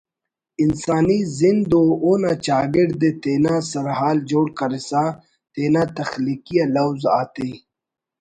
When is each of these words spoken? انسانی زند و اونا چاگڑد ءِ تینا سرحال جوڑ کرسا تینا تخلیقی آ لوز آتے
انسانی 0.63 1.19
زند 1.39 1.71
و 1.79 1.83
اونا 2.05 2.33
چاگڑد 2.45 3.01
ءِ 3.09 3.11
تینا 3.21 3.55
سرحال 3.71 4.17
جوڑ 4.29 4.47
کرسا 4.57 5.03
تینا 5.53 5.83
تخلیقی 5.97 6.57
آ 6.63 6.65
لوز 6.75 7.01
آتے 7.19 7.49